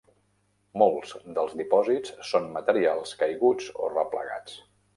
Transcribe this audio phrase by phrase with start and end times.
[0.81, 4.61] Molts dels dipòsits són materials caiguts o replegats.